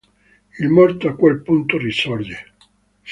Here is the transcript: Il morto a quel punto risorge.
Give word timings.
Il 0.57 0.67
morto 0.67 1.07
a 1.07 1.15
quel 1.15 1.43
punto 1.43 1.77
risorge. 1.77 2.53